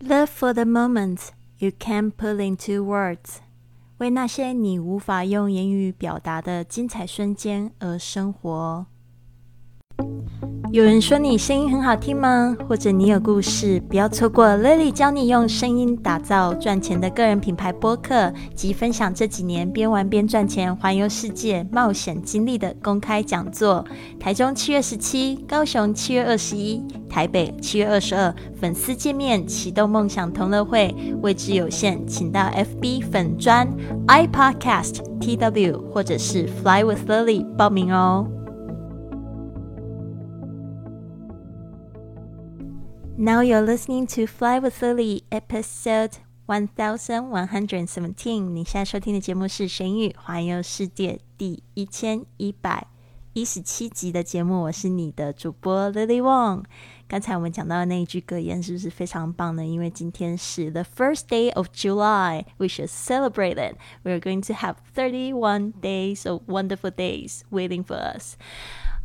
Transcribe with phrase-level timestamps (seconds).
[0.00, 3.38] Live for the moment you can't put into words，
[3.98, 8.86] 为那些你无法用言语表达的精彩瞬间而生活。
[10.73, 12.57] 有人说你声音很好听吗？
[12.67, 13.79] 或者你有故事？
[13.81, 23.85] 不要错过 Lily 教你用声音打造赚钱的个人品牌播客及分享这几年边玩边赚钱、环游世界冒险经历的公开讲座。
[24.19, 33.67] 台中七月十七，高雄七月二十一，台北七月二十二，粉丝见面启动梦想同乐会，位置有限，请到 FB 粉专
[34.07, 38.25] iPodcast TW 或者是 Fly with Lily 报名哦。
[43.16, 46.12] Now you're listening to Fly with Lily, episode
[46.46, 48.54] one thousand one hundred seventeen。
[48.54, 52.86] 你现在收听的节目是《神语环游世界》第一千一百
[53.32, 54.62] 一十七集的节目。
[54.62, 56.62] 我是你的主播 Lily Wong。
[57.08, 59.66] 刚才我们讲到的那一句格言是不是非常棒呢？
[59.66, 63.76] 因为今天是 the first day of July, we should celebrate it.
[64.04, 68.34] We are going to have thirty-one days of wonderful days waiting for us.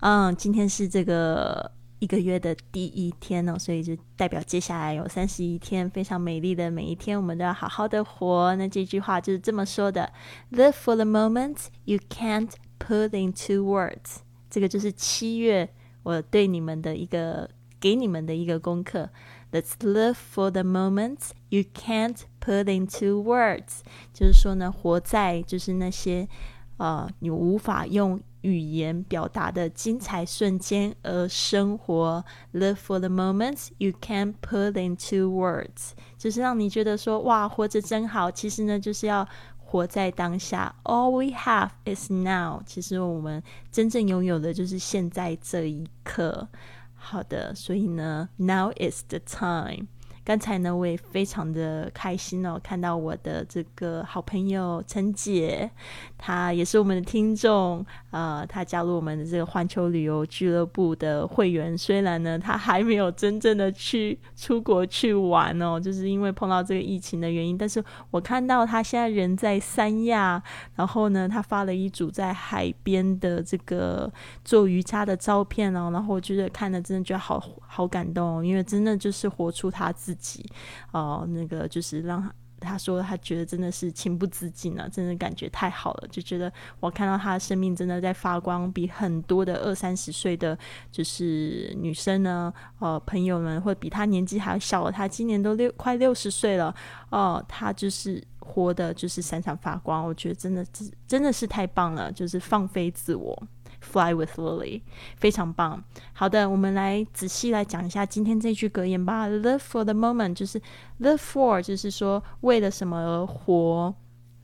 [0.01, 1.71] 嗯，今天是这个。
[2.00, 8.54] 一个月的第一天哦，所以就代表接下来有三十一天非常美丽的每一天，我们都要好好的活。
[8.56, 10.12] 那这句话就是这么说的
[10.52, 14.18] ：Live for the moment you can't put into words。
[14.48, 15.68] 这个就是七月
[16.04, 19.10] 我对你们的一个给你们的一个功课。
[19.50, 23.80] Let's live for the moment you can't put into words。
[24.14, 26.28] 就是说呢，活在就是那些
[26.76, 28.20] 呃你无法用。
[28.42, 38.30] 语言表达的精彩瞬间而生活，live for the moments you can put into words，就是让你觉得说哇，活着真好。
[38.30, 39.26] 其实呢，就是要
[39.58, 40.74] 活在当下。
[40.84, 42.62] All we have is now。
[42.64, 46.48] 其实我们真正拥有的就是现在这一刻。
[46.94, 49.86] 好的，所以呢，now is the time。
[50.28, 55.70] 刚才呢，我也非常的开心哦，看到我的这个好朋友陈姐，
[56.18, 61.76] 她也是我们的听众，呃，她加入我们的这个环球旅游俱乐部的会员。
[61.78, 67.56] 虽然呢，她还没有真正的去出国去玩哦，就是因为碰到这个疫情的原因。
[67.56, 70.42] 但是我看到她现在人在三亚，
[70.74, 74.12] 然后呢，她发了一组在海边的这个
[74.44, 80.17] 做瑜伽的照片哦，然后我觉得看的真的觉得好好感动，因为真的就是活出她自。
[80.18, 80.44] 己
[80.92, 90.58] 哦，那个就是让他他说，他觉得真的是情不自禁了，真的感觉太好了，就觉得我看到他的生命真的在发光，比很多的二三十岁的
[90.90, 96.74] 就是女生呢，呃，朋友们或比他年纪还小，他今年都六快六十岁了，
[97.10, 103.40] 哦，他就是活的就是闪闪发光，我觉得真的真真的是太棒了，就是放飞自我。
[103.80, 104.82] Fly with Lily，
[105.16, 105.82] 非常棒。
[106.12, 109.28] 好的，我们来仔细来讲一下今天这句格言吧。
[109.28, 110.60] Live for the moment，就是
[111.00, 113.94] live for，就是说为了什么而活。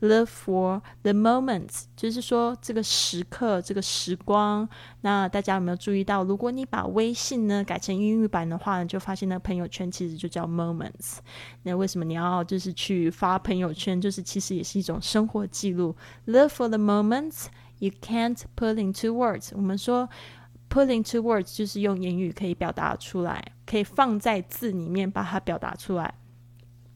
[0.07, 4.67] Live for the moments，就是说这个时刻、这个时光。
[5.01, 11.17] 那大家有没有注意到，如果你把微信呢改成英语版的话，就发现那朋友圈其实就叫 moments。
[11.63, 13.99] 那为什么你要就是去发朋友圈？
[13.99, 15.95] 就是其实也是一种生活记录。
[16.27, 17.45] Live for the moments。
[17.79, 19.49] You can't put into words。
[19.53, 20.07] 我们说
[20.69, 26.13] put into words 就是用言语可以表达出来，可以放在字里面把它表达出来。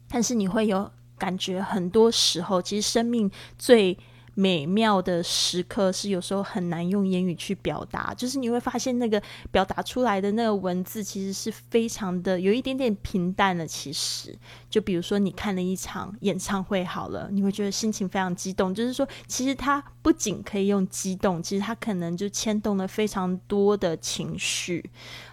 [0.08, 3.97] 但是你会有感觉，很多时候其实生命最。
[4.35, 9.22] 美妙的时刻是有时候很难用言语去表达，就是你会发现那个
[9.52, 13.68] 表达出来的那个文字其实是非常的有一点点平淡了。
[13.68, 14.34] 其实，
[14.69, 24.90] 就比如说你看了一场演唱会好了，你会觉得心情非常激动，就是说其实它不仅可以用激动，其实它可能就牵动了非常多的情绪。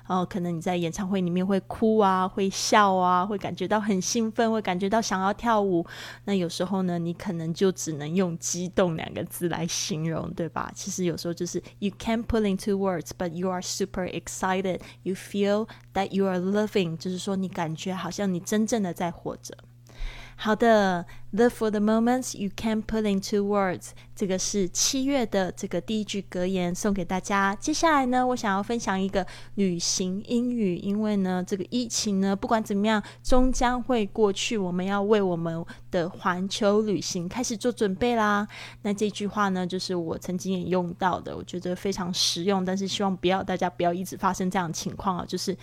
[0.09, 5.85] 哦，可能你在演唱会里面会哭啊，会笑啊，会感觉到很兴奋，会感觉到想要跳舞。
[6.25, 10.71] 那有时候呢，你可能就只能用“激动”两个字来形容，对吧？
[10.75, 14.81] 其实有时候就是 you can't put into words, but you are super excited.
[15.03, 19.57] You feel that you are living，就是说你感觉好像你真正的在活着。
[20.39, 27.57] 好的，the for the moments you can put into words，这个是七月的这个第一句格言，送给大家。
[27.57, 38.47] 接下来呢，我想要分享一个旅行英语，因为呢，这个疫情呢，不管怎么样，终将会过去，我们要为我们的环球旅行开始做准备啦。
[38.83, 45.57] 那这句话呢，就是我曾经也用到的，我觉得非常实用，但是希望不要大家不要一直发生这样的情况啊，就是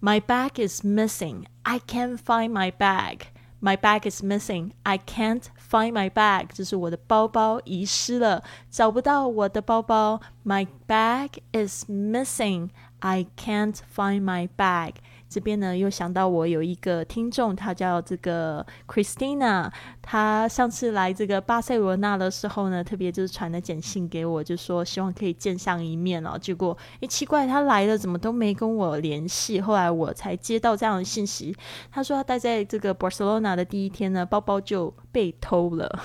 [0.00, 3.18] My bag is missing, I can't find my bag.
[3.61, 4.73] My bag is missing.
[4.83, 6.49] I can't find my bag.
[6.53, 10.21] 就是我的包包遗失了，找不到我的包包。
[10.45, 12.69] My bag is missing.
[12.99, 14.95] I can't find my bag.
[15.32, 19.70] 这边呢，又想到我有一个听众，他叫这个 Christina，
[20.02, 26.36] 他上次来这个巴塞罗那的时候呢，特别就是传了简讯给我，就说希望可以见上一面哦。
[26.38, 29.58] 结果，诶，奇怪，他来了怎么都没跟我联系？
[29.60, 31.56] 后来我才接到这样的信息，
[31.90, 35.98] 他说他待在这个 Barcelona 的第一天呢，包包就被偷了。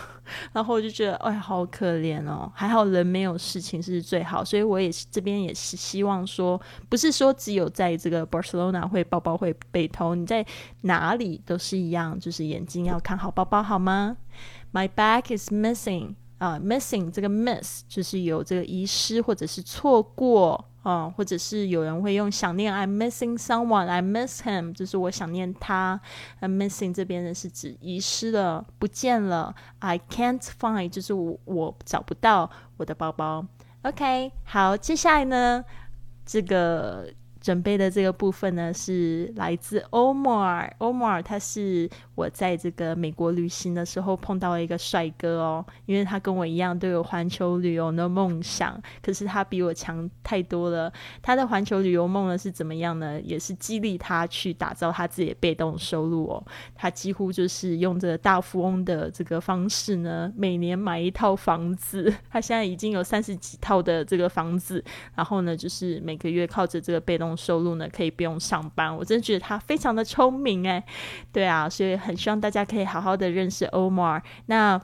[0.51, 2.51] 然后我就觉得，哎，好可怜哦。
[2.55, 6.59] 还好人没有事情是最好，所以我也是这边也是希望说，
[6.89, 10.45] 不是说只有在这个 Barcelona 会包包会被偷，你在
[10.81, 14.17] 哪里都是一样，就是眼睛要看好包包好吗
[14.73, 20.65] ？My bag is missing 啊，missing 这个 miss 就是有这个遗失或者是错过。
[20.87, 25.99] 啊，或者是有人会用想念，I'm missing someone，I miss him，就是我想念他。
[26.39, 29.53] I'm missing 这边呢是指遗失了、不见了。
[29.79, 33.45] I can't find，就是我我找不到我的包包。
[33.81, 35.65] OK，好，接下来呢，
[36.25, 37.11] 这个。
[37.47, 40.69] 准备的这个部分呢，是来自 Omar。
[40.79, 50.91] Omar 他是我在这个美国旅行的时候碰到了一个帅哥哦，因为他跟我一样都有环球旅游的梦想，可是他比我强太多了。
[51.21, 53.17] 他的环球旅游梦呢是怎么样呢？
[53.21, 56.45] 也是激励他去打造他自己的被动收入哦。
[56.75, 62.13] 他几乎就是用这个大富翁的这个方式呢，每年买一套房子。
[62.29, 64.83] 他现在已经有三十几套的这个房子，
[65.15, 67.36] 然后呢，就是每个月靠着这个被动。
[67.37, 70.83] 收入呢，可以不用上班，我真的觉得他非常的聪明哎，
[71.31, 74.21] 对啊，所以很希望大家可以好好的认识 Omar。
[74.47, 74.81] 那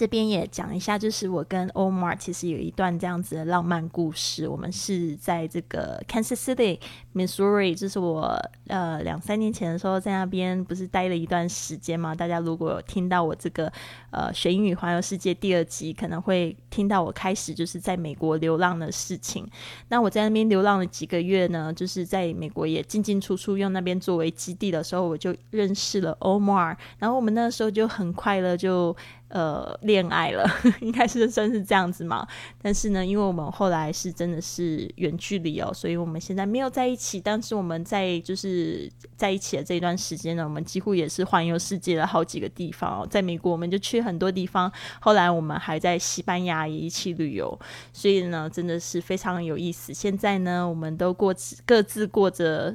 [0.00, 4.48] 这边也讲一下，就是我跟 Omar 其实有一段这样子的浪漫故事。
[4.48, 6.78] 我们是在这个 Kansas City。
[7.12, 12.14] Missouri，就是我呃两三年前的时候在那边不是待了一段时间嘛？
[12.14, 13.70] 大家如果有听到我这个
[14.12, 19.46] 呃学英语环游世界第二集，可能会听到我开始就是在美国流浪的事情。
[19.88, 28.96] 那我在那边流浪了几个月呢，就是在美国也进进出出，用那边作为基地的时候，我就认识了 Omar，然后我们那时候就很快乐，就
[29.30, 30.44] 呃恋爱了，
[30.80, 32.26] 应该是算是这样子嘛。
[32.62, 37.20] 但是呢，因为我们后来是真的是远距离哦，所以我们现在没有在一起。
[37.20, 43.08] 但是我们在就是在一起的这一段时间呢，我们几乎也是环游世界了好几个地方。
[43.08, 44.70] 在美国，我们就去很多地方。
[45.00, 47.58] 后来我们还在西班牙也一起旅游，
[47.92, 49.94] 所以呢，真的是非常有意思。
[49.94, 51.34] 现在呢，我们都过
[51.64, 52.74] 各自过着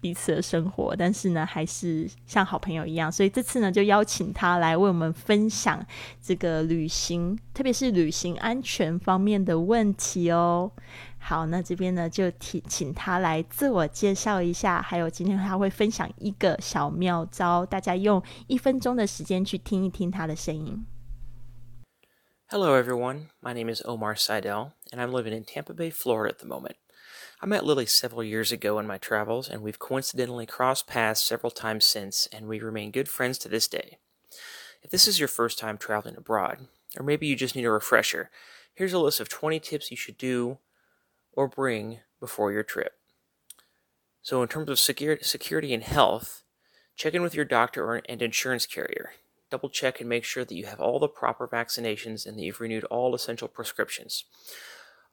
[0.00, 3.10] 彼此的生活，但是呢，还是像好朋友一样。
[3.10, 5.84] 所以这次呢，就邀请他来为我们分享
[6.22, 10.70] 这个旅行，特别是旅行安全方面的问题哦。
[11.18, 20.86] 好，那这边呢就请请他来自我介绍一下，还有今天他会分享一个小妙招，大家用一分钟的时间去听一听他的声音。
[22.48, 23.26] Hello, everyone.
[23.42, 26.76] My name is Omar Seidel, and I'm living in Tampa Bay, Florida at the moment.
[27.40, 31.50] I met Lily several years ago in my travels, and we've coincidentally crossed paths several
[31.50, 33.98] times since, and we remain good friends to this day.
[34.82, 36.66] If this is your first time traveling abroad,
[36.96, 38.30] or maybe you just need a refresher,
[38.74, 40.58] here's a list of 20 tips you should do
[41.32, 42.94] or bring before your trip.
[44.22, 46.42] So, in terms of security and health,
[46.96, 49.12] check in with your doctor and insurance carrier.
[49.50, 52.60] Double check and make sure that you have all the proper vaccinations and that you've
[52.60, 54.24] renewed all essential prescriptions.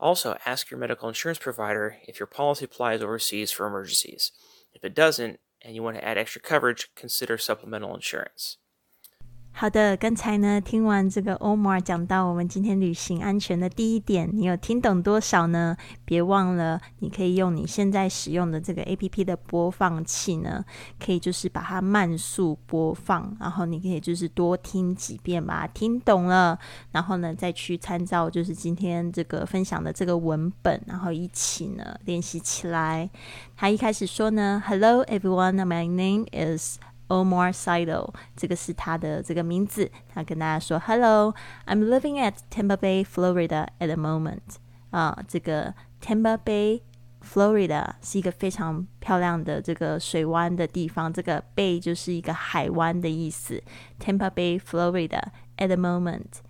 [0.04, 4.34] Also, ask your medical insurance provider if your policy applies overseas for emergencies.
[4.74, 8.58] If it doesn't, and you want to add extra coverage, consider supplemental insurance.
[9.56, 15.78] 好的，刚才呢听完这个 Omar 讲到我们今天旅行安全的第一点，你有听懂多少呢？
[16.04, 20.66] 别忘了，你可以用你现在使用的这个 A P P 的播放器呢，
[21.00, 26.58] 可以就是把它慢速播放，然后你可以就是多听几遍吧，听懂了，
[26.92, 33.08] 然后呢再去参照就是今天这个分享的这个文本，然后一起呢练习起来。
[33.56, 39.91] 他一开始说呢，Hello everyone, my name is Omar Seidel，这个是他的这个名字。
[40.13, 44.41] 他跟大家说：“Hello，I'm living at Tampa Bay, Florida at the moment。”
[44.91, 46.83] 啊，这个 Tampa Bay,
[47.23, 51.13] Florida 是一个非常漂亮的这个水湾的地方。
[51.13, 53.63] 这个 Bay 就是一个海湾的意思。
[53.99, 55.25] Tampa Bay, Florida
[55.57, 56.41] at the moment。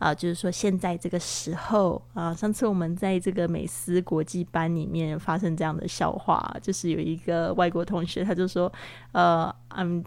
[0.00, 8.72] 啊，就是说现在这个时候啊，上次我们在这个美思国际班里面发生这样的笑话，就是有一个外国同学，他就说，
[9.12, 10.02] 呃，I'm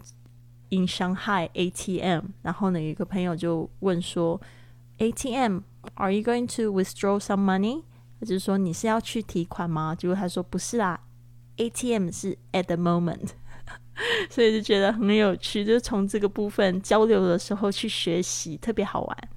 [0.70, 4.40] in Shanghai ATM，然后呢，有一个朋友就问说
[4.98, 7.84] ，ATM，Are you going to withdraw some money？
[8.18, 9.94] 他就是说你是要去提款吗？
[9.94, 10.98] 结果他说不是啦
[11.56, 13.28] ，ATM 是 at the moment，
[14.28, 19.28] 所以就觉得很有趣，就是从这个部分交流的时候去学习，特别好玩。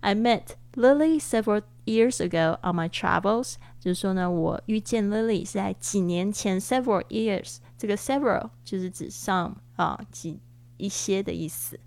[0.00, 9.10] I met Lily several years ago on my travels，就是说呢，我遇见 Lily 是在几年前，several years 这个 several 就是指
[9.10, 10.40] some 啊几
[10.76, 11.78] 一些的意思。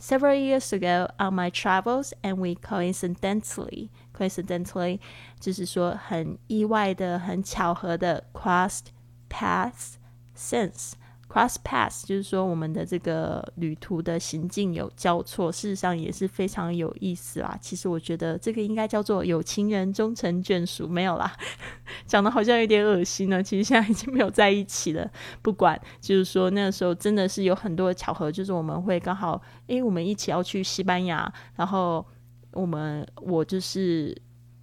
[0.00, 5.00] Several years ago on my travels, and we coincidentally coincidentally
[5.40, 8.86] 就是说很意外的、很巧合的 crossed
[9.28, 9.94] paths
[10.36, 10.92] since。
[11.31, 17.57] Cross paths 就是说我们的这个旅途的行径有交错，事实上也是非常有意思啦。
[17.61, 21.33] 其实我觉得这个应该叫做有情人终成眷属，没有啦，
[22.05, 23.41] 讲的好像有点恶心呢。
[23.41, 25.09] 其实现在已经没有在一起了。
[25.41, 32.05] 不管，就是说那个时候真的是有很多的巧合，就是我们会刚好，诶，我们一起要去西班牙，然后
[32.51, 34.13] 我们我就是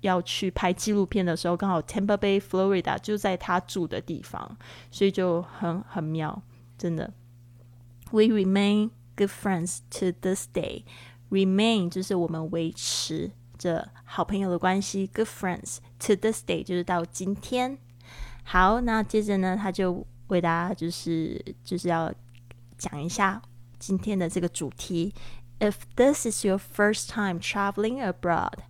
[0.02, 4.54] 要去拍纪录片的时候，刚好 Tampa Bay Florida 就在他住的地方，
[4.90, 6.42] 所以就很很妙。
[6.78, 7.12] 真的
[8.12, 10.84] ，We remain good friends to this day.
[11.28, 17.76] Remain 就是我们维持着好朋友的关系，good friends to this day 就是到今天。
[18.44, 22.10] 好，那接着呢，他就为大家就是就是要
[22.78, 23.42] 讲一下
[23.78, 25.12] 今天的这个主题。
[25.59, 28.63] If this is your first time traveling abroad.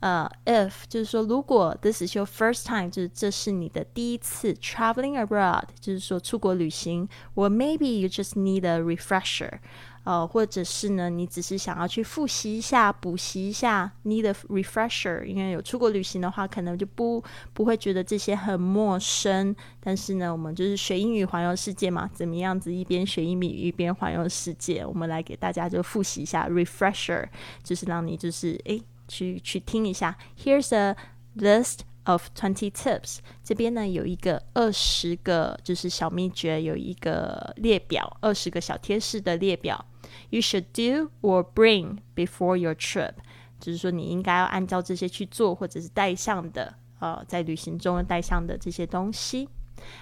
[0.00, 9.60] 呃，if 就是说，如果 this is your first time，就是这是你的第一次 traveling abroad，就是说出国旅行，or maybe you just need a refresher，
[10.05, 17.21] 呃，或者是呢，你只是想要去复习一下、补习一下，need a refresher，因为有出国旅行的话，可能就不
[17.53, 19.53] 不会觉得这些很陌生。
[19.79, 24.85] 但是呢，我们就是学英语环游世界嘛，怎么样子一边学英语一边环游世界？
[24.85, 27.27] 我们来给大家就复习一下 refresher，
[27.61, 28.81] 就是让你就是诶。
[29.07, 30.17] 去去听一下。
[30.35, 30.95] Here's a
[31.37, 33.18] list of twenty tips。
[33.42, 39.84] 这边呢有一个二十个就是小秘诀，有一个列表，二十个小贴士的列表。
[40.30, 43.14] You should do or bring before your trip，
[43.60, 49.48] 就是说你应该要按照这些去做，或者是带上的，呃，在旅行中带上的这些东西。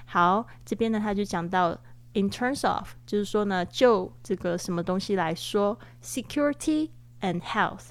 [0.06, 1.78] 好，这边呢他就讲到，
[2.14, 7.90] in terms of，就是说呢，就这个什么东西来说，security and health。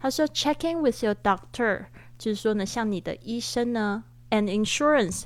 [0.00, 1.86] 他说，checking with your doctor，
[2.19, 5.23] 就是说呢，像你的医生呢，and insurance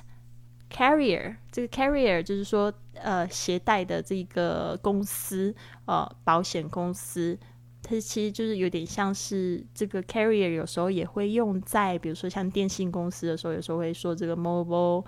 [0.70, 5.54] carrier，这个 carrier 就是说，呃，携带的这个公司，
[5.86, 7.38] 呃，保险公司，
[7.82, 15.04] 它其实就是有点像是这个 carrier，有时候也会用在，比如说像电信公司的时候，有时候会说这个 mobile，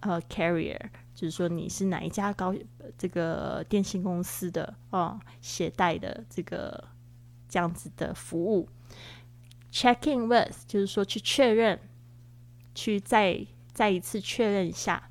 [0.00, 0.78] 呃，carrier，
[1.14, 2.52] 就是说你是哪一家高
[2.96, 6.82] 这个电信公司的，哦，携带的这个
[7.48, 8.68] 这样子的服务。
[9.77, 11.79] Checking with 就是说去确认，
[12.75, 15.09] 去再再一次确认一下。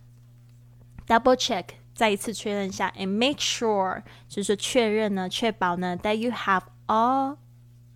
[1.07, 1.65] Double check
[1.95, 7.37] 再一次确认一下，and make sure 就是确认呢，确保呢，that you have all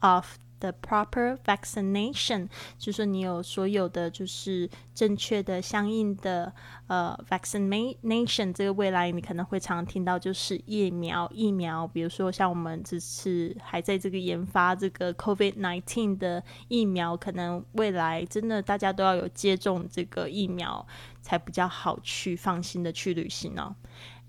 [0.00, 6.50] of the proper vaccination，就是说你有所有的就是正确的相应的
[6.87, 20.87] 呃 vaccination，这个未来你可能会常听到就是疫苗疫苗，比如说像我们这次还在这个研发这个 COVID nineteen 的疫苗，可能未来真的大家都要有接种这个疫苗
[21.20, 23.76] 才比较好去放心的去旅行哦。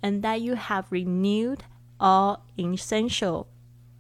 [0.02, 1.60] And that you have renewed
[1.98, 3.48] all essential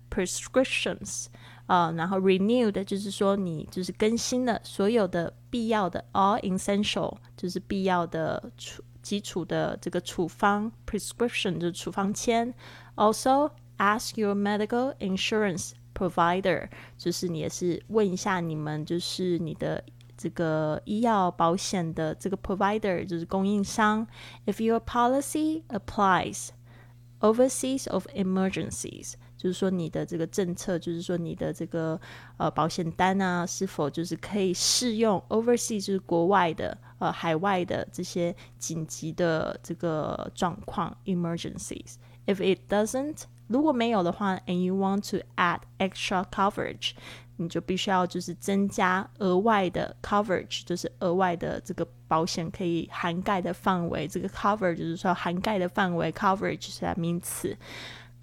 [0.09, 1.27] prescriptions.
[1.65, 12.53] 啊，然后 renewed 就是说你就是更新了所有的必要的 all essential 就是必要的处基础的这个处方 prescription 就是处方签。
[12.95, 19.83] Also ask your medical insurance provider 就是你也是问一下你们就是你的
[20.17, 24.07] 这个医药保险的这个 provider 就是供应商。
[24.45, 26.49] If your policy applies
[27.19, 32.00] overseas of emergencies 就是说，你的这个政策，就是说你的这个
[32.36, 41.94] 呃保险单啊，是否就是可以适用 overseas 就是国外的呃海外的这些紧急的这个状况 emergencies。
[42.24, 46.92] If it doesn't，如果没有的话，and you want to add extra coverage，
[47.36, 54.06] 你就必须要就是增加额外的 coverage，就是额外的这个保险可以涵盖的范围。
[54.06, 57.56] 这个 cover 就是说涵盖的范围，coverage 是名词。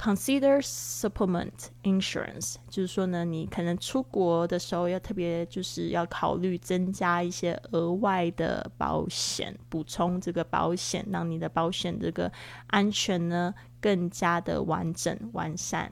[0.02, 1.52] Consider supplement
[1.84, 12.32] insurance，就是说呢，你可能出国的时候要特别就是要考虑增加一些额外的保险，补充这个保险，让你的保险这个
[12.68, 15.92] 安全呢更加的完整完善。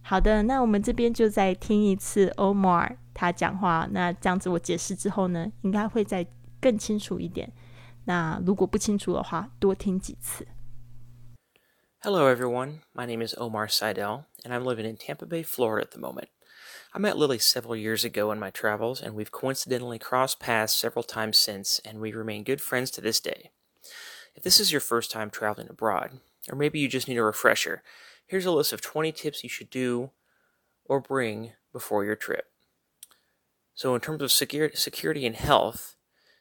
[0.00, 6.26] 好的，那我们这边就再听一次 Omar 他讲话，那这样子我解释之后呢，应该会再
[6.58, 7.52] 更清楚一点。
[8.06, 10.46] 那如果不清楚的话，多听几次。
[12.04, 12.80] Hello, everyone.
[12.96, 16.30] My name is Omar Seidel, and I'm living in Tampa Bay, Florida at the moment.
[16.92, 21.04] I met Lily several years ago in my travels, and we've coincidentally crossed paths several
[21.04, 23.52] times since, and we remain good friends to this day.
[24.34, 26.18] If this is your first time traveling abroad,
[26.50, 27.84] or maybe you just need a refresher,
[28.26, 30.10] here's a list of 20 tips you should do
[30.84, 32.46] or bring before your trip.
[33.76, 35.94] So, in terms of security and health,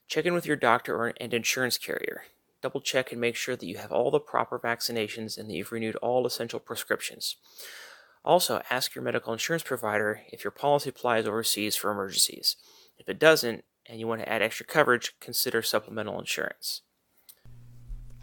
[0.08, 2.24] check in with your doctor or and insurance carrier.
[2.62, 5.72] Double check and make sure that you have all the proper vaccinations and that you've
[5.72, 7.38] renewed all essential prescriptions.
[8.24, 12.56] Also, ask your medical insurance provider if your policy applies overseas for emergencies.
[13.00, 16.82] If it doesn't, and you want to add extra coverage, consider supplemental insurance.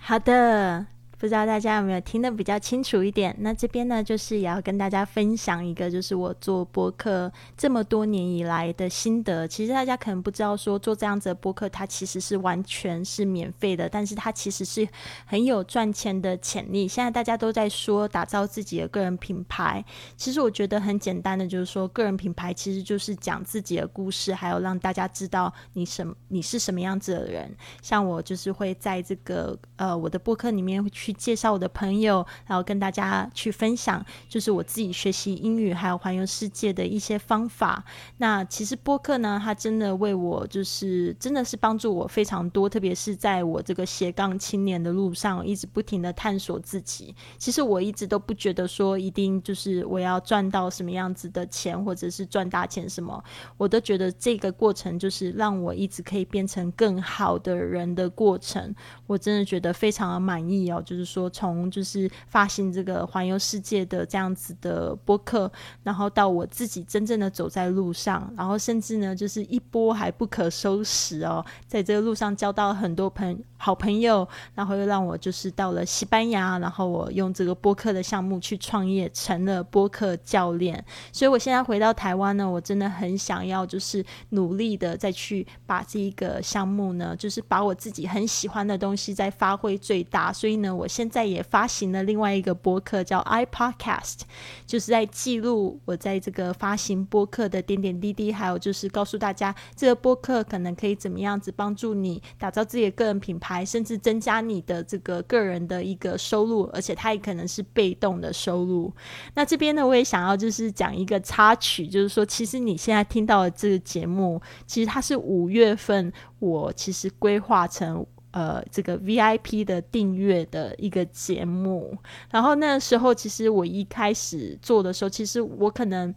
[0.01, 0.87] 好的，
[1.19, 3.35] 不知道大家有没有听得比较清楚一点？
[3.41, 9.47] 那这边呢，就是也要跟大家分享一个，就是我做播客这么多年以来的心得。
[9.49, 14.87] 其实大家可能不知道，说做这样子的播客，它其实是完全是免费的，但是它其实是
[15.27, 16.87] 很有赚钱的潜力。
[16.87, 19.85] 现在大家都在说打造自己的个人品牌，
[20.17, 27.53] 其实我觉得很简单的，就是说个人品牌其实就是讲自己的故事，还有让大家知道你什你是什么样子的人。
[27.83, 31.08] 像我就是会在这个呃我的播客里面去。
[31.09, 37.83] 去介绍我的朋友，然后跟大家去分享，就是我自己学习英语还有环游世界的一些方法。
[38.19, 47.17] 那其实播客呢，它真的为我就是真的是帮助我非常多，特别是在我这个斜杠青年的路上，一直不停的探索自己。
[47.39, 53.25] 其实我一直都不觉得说一定就是我要赚到什么样子的钱，或者是赚大钱什么，
[53.57, 58.75] 我都觉得这个过程就是让我一直可以变成更好的人的过程。
[59.07, 60.98] 我真的觉得非常的满意哦，就是。
[60.99, 65.49] 就是说，从就是发行这个环游世界的这样子的播客，
[65.85, 74.27] 然后到我自己真正的走在路上，然后甚至呢，就是一波还不可收拾哦，在这个路上交到了很多朋好朋友，
[74.57, 80.85] 然后又让我就是到了西班牙，然后我用这个播客的项目去创业，成了播客教练。
[81.13, 90.33] 所以我现在回到台湾呢，我真的很想要就是努力的再去把这一个项目呢，就是把我自己很喜欢的东西再发挥最大。
[90.33, 90.88] 所以呢，我。
[90.89, 94.21] 现在也发行了另外一个播客，叫 iPodcast，
[94.67, 108.93] 就是在记录我在这个发行播客的点点滴滴，还有就是告诉大家这个播客可能可以怎么样子帮助你打造自己的个人品牌，甚至增加你的这个个人的一个收入，而且它也可能是被动的收入。
[109.35, 118.07] 那这边呢，我也想要就是讲一个插曲，就是说，其实你现在听到的这个节目，其实它是五月份我其实规划成。
[118.31, 121.97] 呃，这个 VIP 的订阅的一个节目，
[122.31, 126.15] 然后那时候其实我一开始做的时候，其实我可能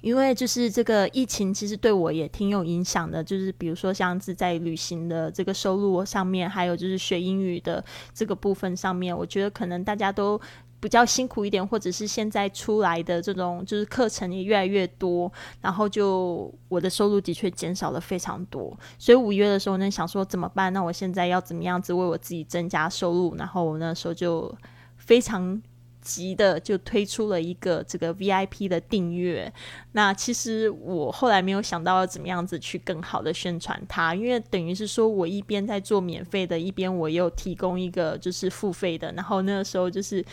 [0.00, 10.40] 因为就是这个疫情，其实对我也挺有影响的，就是比如说像是在旅行的这个收入上面，还有就是学英语的这个部分上面，我觉得可能大家都。
[10.80, 20.72] 比较辛苦一点，或者是现在出来的这种就是课程也越来越多，然后就我的收入的确减少了非常多，所以五月的时候呢，想说怎么办？
[20.72, 23.34] 那我现在要怎么样子为我自己增加收入？
[23.36, 24.54] 然后我那时候就
[24.96, 25.60] 非常
[26.00, 29.52] 急的就推出了一个这个 VIP 的订阅。
[29.92, 40.24] 那其实我后来没有想到要怎么样子去更好的宣传它，因为等于是说我一边在做免费的，一边我又提供一个就是付费的，然后那个时候就是。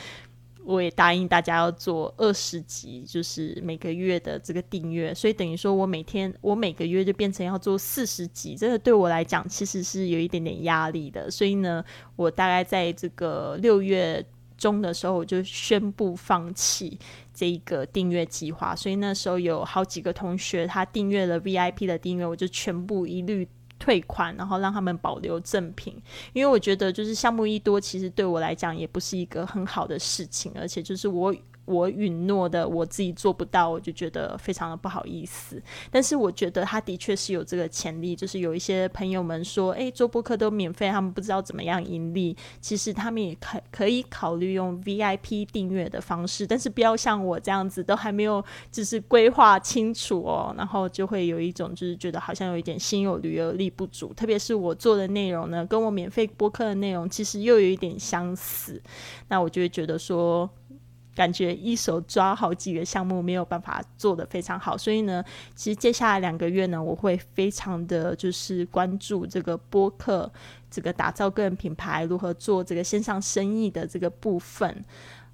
[0.65, 11.29] 我也答应大家要做二十集，就是每个月的这个订阅，所以等于说我每天我每个月就变成要做四十集，这个对我来讲其实是有一点点压力的。
[11.29, 11.83] 所以呢，
[12.15, 14.25] 我大概在这个六月
[14.57, 16.97] 中的时候，我就宣布放弃
[17.33, 18.75] 这一个订阅计划。
[18.75, 23.47] 所以那时候有好几个同学他订阅了 VIP 的订阅，我就全部一律。
[23.85, 25.95] 退款，然后让他们保留赠品，
[26.33, 31.35] 因为我觉得就是项目一多，其实对我来讲也不是一个很好的事情，而且就是我。
[31.65, 35.61] 我允诺的，我自己做不到，我就觉得非常的不好意思。
[35.91, 42.35] 但是我觉得他的确是有这个潜力，就是有一些朋友们说，诶，做播客都免费，他们不知道怎么样盈利。
[42.61, 54.13] 其实他们也可可以考虑用 VIP 订阅的方式，但是不要像我这样子，都还没有就是规划清楚哦，然后就会有一种就是觉得好像有一点心有余而力不足。
[54.13, 58.81] 特别是我做的内容呢，跟我免费播客的内容其实又有一点相似，
[59.29, 60.49] 那我就会觉得说。
[61.15, 65.23] 感觉一手抓好几个项目没有办法做得非常好，所以呢，
[65.55, 70.29] 其实接下来两个月呢，我会非常的就是关注这个播客，
[70.69, 74.83] 这个打造个人品牌，如何做这个线上生意的这个部分。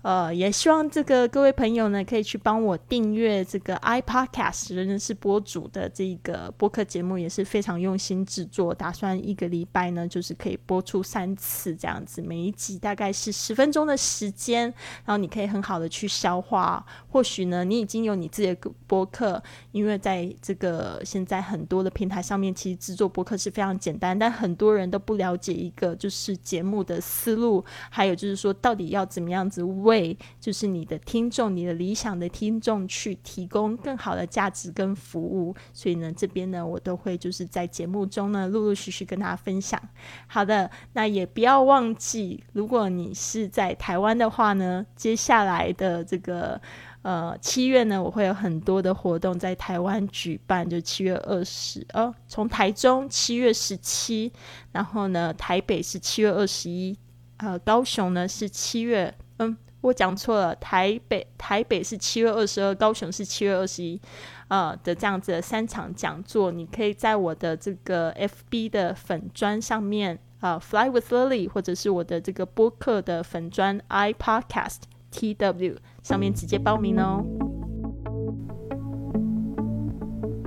[0.02, 14.64] 呃，也希望这个各位朋友呢，可以去帮我订阅这个 iPodcast 人人是播主的这个播客节目，也是非常用心制作，打算一个礼拜呢，就是可以播出三次这样子，每一集大概是十分钟的时间，
[15.06, 16.84] 然后你可以很好的去消化。
[17.10, 29.62] 或许呢，你已经有你自己的播客，因为在这个现在很多的平台上面，其实制作播客是非常简单，但很多人都不了解一个就是节目的思路，还有就是说到底要怎么样子。
[29.92, 39.78] 为就是你的听众，你的理想的听众去提供更好的价值跟服务，所以呢，这边呢，我都会就是在节目中呢，陆陆续续跟大家分享。
[40.28, 46.60] 好的，那也不要忘记，如果你是在台湾的话呢，接下来的这个
[47.02, 54.32] 呃七月呢，我会有很多的活动在台湾举办，就七月二十，哦，从台中七月十七，
[54.72, 56.98] 然后呢，台北是七月二十一，
[57.38, 59.58] 呃，高雄呢是七月，嗯。
[59.82, 64.00] 我讲错了，台北台北是七月二十二，高雄是七月二十一，
[64.48, 77.26] 呃的这样子的三场讲座，你可以在我的这个 FB 的粉砖上面啊，Fly with Lily，或者是我的这个播客的粉砖 iPodcast TW 上面直接报名哦。